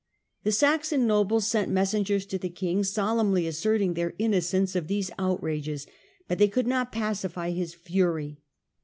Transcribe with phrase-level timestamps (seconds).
[0.41, 5.85] The Saxon nobles sent messengers to the king, solemnly asserting their innocence of these outrages;
[6.27, 8.41] but they could not pacify his fury.